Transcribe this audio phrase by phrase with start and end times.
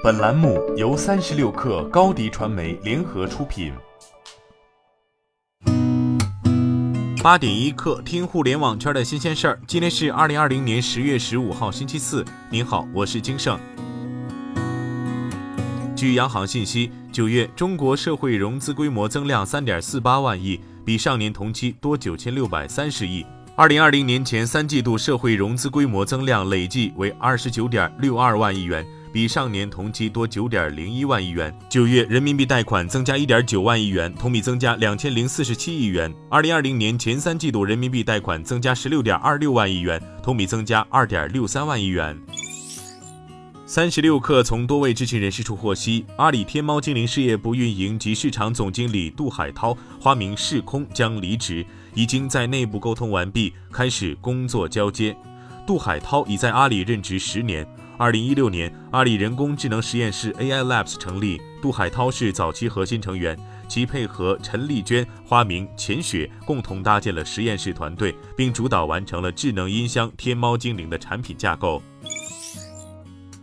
[0.00, 3.72] 本栏目由三十六氪高低传媒联合出品。
[7.20, 9.60] 八点一刻，听互联网圈的新鲜事儿。
[9.66, 12.24] 今天是二零二零年十月十五号，星期四。
[12.48, 13.58] 您好，我是金盛。
[15.96, 23.26] 据央行信息，九月中国社会融资规模增量三点四八万亿，比上年同期多九千六百三十亿。
[23.56, 28.86] 二零二零年前三季度社会融资规模增量累计为二十九点六二万亿元。
[29.12, 31.52] 比上年同期多九点零一万亿元。
[31.68, 36.14] 九月人民币贷款增加一点九万亿元，同比增加两千零四十七亿元。
[36.30, 42.18] 二零二零年前三季度人民币贷款增加十六点二六万亿元，同比增加二点六三万亿元。
[43.66, 55.14] 三十六氪从多位知情人士处获悉，阿里天猫精灵事业部运营及市场总经理杜海涛（花名世空）将离职，已经在内部沟通完毕，开始工作交接。
[55.66, 57.66] 杜海涛已在阿里任职十年。
[57.98, 71.82] 二零一六年，阿里人工智能实验室 AI Labs 成立，杜海涛是早期核心成员，其配合陈丽娟（花名钱雪）共同搭建了实验室团队，并主导完成了智能音箱天猫精灵的产品架构。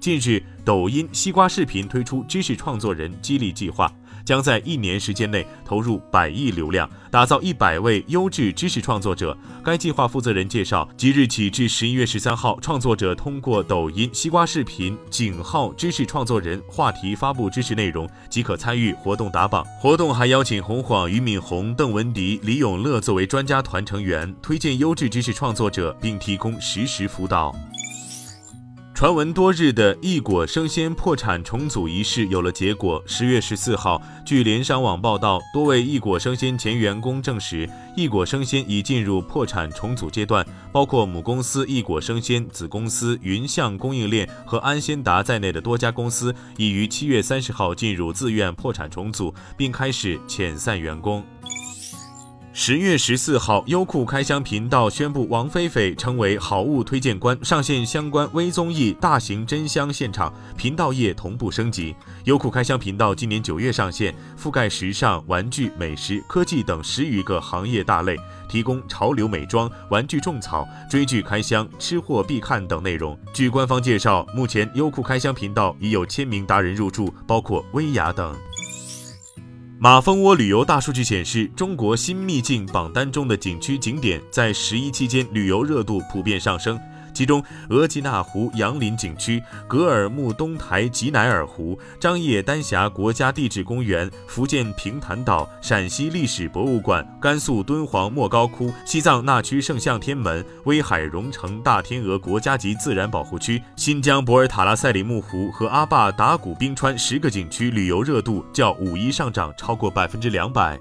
[0.00, 3.92] 近日，抖音西瓜视频推出知识创作人激励计划。
[4.28, 9.34] 将在一年时间内投入百亿流量，打造一百位优质知识创作者。
[9.64, 19.64] 该计划负责人介绍，即日起至十一月十三号，创作者通过抖音西瓜视频井号知识创作人话题发布知识内容，即可参与活动打榜。
[19.80, 27.54] 活动还邀请洪晃、俞敏洪、邓文迪、李永乐作为专家团成员，推荐优质知识创作者，并提供实时辅导。
[28.98, 33.00] 传闻多日的易果生鲜破产重组仪式有了结果。
[33.06, 51.24] 十月十四号，据联商网报道，多位易果生鲜前员工证实，易果生鲜已进入破产重组阶段，包括母公司易果生鲜、子公司云象供应链和安先达在内的多家公司，已于七月三十号进入自愿破产重组，并开始遣散员工。
[52.60, 61.94] 十月十四号，优酷开箱频道宣布王菲菲成为好物推荐官，上线相关微综艺大型真香现场，频道页同步升级。
[62.24, 68.16] 优酷开箱频道今年九月上线，覆盖时尚、玩具、美食、科技等十余个行业大类，
[68.48, 73.16] 提供潮流美妆、玩具种草、追剧开箱、吃货必看等内容。
[73.32, 78.36] 据官方介绍，目前优酷开箱频道已有千名达人入驻，包括薇娅等。
[79.80, 86.76] 马蜂窝旅游大数据显示，中国新秘境榜单中的景区景点在十一期间旅游热度普遍上升。
[87.18, 110.78] 其中，额济纳湖杨林景区、格尔木东台吉乃尔湖、张掖丹霞国家地质公园、福建平潭岛、陕西历史博物馆、甘肃敦煌莫高窟、西藏那曲圣象天门、威海荣成大天鹅国家级自然保护区、新疆博尔塔拉赛里木湖和阿坝达古冰川十个景区旅游热度较五一上涨超过百分之两百。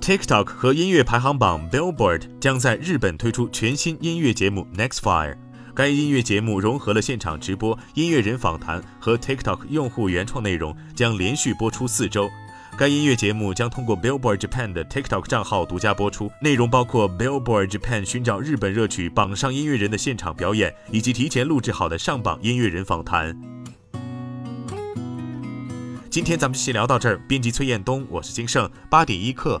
[0.00, 5.36] TikTok 和音乐排行榜 Billboard 将在日本推出全新音乐节目 Next Fire。
[5.74, 12.30] 该音乐节目融合了现场直播、音乐人访谈和 TikTok 用户原创内容，将连续播出四周。
[12.78, 23.38] 该音乐节目将通过 Billboard Japan 的 TikTok 账号独家播出，内容包括 Billboard Japan 寻找日本热曲榜上音乐人的现场表演，以及提前录制好的上榜音乐人访谈。
[26.08, 27.20] 今天咱们就先聊到这儿。
[27.28, 29.60] 编辑崔彦东，我是金盛，八点一刻。